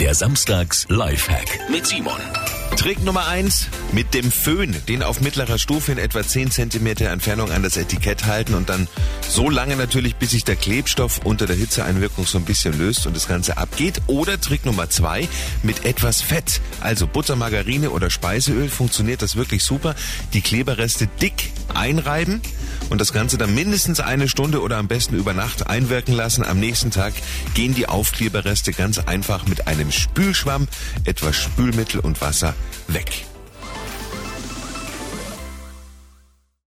Der 0.00 0.14
Samstags 0.14 0.86
Lifehack 0.90 1.70
mit 1.70 1.86
Simon. 1.86 2.20
Trick 2.76 3.02
Nummer 3.02 3.26
eins: 3.28 3.68
mit 3.92 4.12
dem 4.12 4.30
Föhn, 4.30 4.76
den 4.88 5.02
auf 5.02 5.22
mittlerer 5.22 5.58
Stufe 5.58 5.90
in 5.90 5.96
etwa 5.96 6.22
10 6.22 6.50
cm 6.50 6.86
Entfernung 6.98 7.50
an 7.50 7.62
das 7.62 7.78
Etikett 7.78 8.26
halten 8.26 8.54
und 8.54 8.68
dann 8.68 8.88
so 9.26 9.48
lange 9.48 9.74
natürlich, 9.74 10.16
bis 10.16 10.32
sich 10.32 10.44
der 10.44 10.56
Klebstoff 10.56 11.20
unter 11.24 11.46
der 11.46 11.56
Hitzeeinwirkung 11.56 12.26
so 12.26 12.36
ein 12.36 12.44
bisschen 12.44 12.76
löst 12.76 13.06
und 13.06 13.16
das 13.16 13.26
Ganze 13.26 13.56
abgeht. 13.56 14.02
Oder 14.06 14.38
Trick 14.38 14.66
Nummer 14.66 14.90
zwei: 14.90 15.26
mit 15.62 15.86
etwas 15.86 16.20
Fett, 16.20 16.60
also 16.82 17.06
Butter, 17.06 17.34
Margarine 17.34 17.90
oder 17.90 18.10
Speiseöl, 18.10 18.68
funktioniert 18.68 19.22
das 19.22 19.36
wirklich 19.36 19.64
super. 19.64 19.94
Die 20.34 20.42
Kleberreste 20.42 21.08
dick 21.22 21.52
einreiben 21.74 22.42
und 22.90 23.00
das 23.00 23.12
Ganze 23.12 23.38
dann 23.38 23.54
mindestens 23.54 24.00
eine 24.00 24.28
Stunde 24.28 24.62
oder 24.62 24.78
am 24.78 24.88
besten 24.88 25.16
über 25.16 25.34
Nacht 25.34 25.66
einwirken 25.66 26.14
lassen. 26.14 26.44
Am 26.44 26.58
nächsten 26.58 26.90
Tag 26.90 27.14
gehen 27.54 27.74
die 27.74 27.88
Aufkleberreste 27.88 28.72
ganz 28.72 28.98
einfach 28.98 29.46
mit 29.46 29.66
einem 29.66 29.92
Spülschwamm, 29.92 30.68
etwas 31.04 31.36
Spülmittel 31.36 32.00
und 32.00 32.20
Wasser 32.20 32.54
weg. 32.88 33.26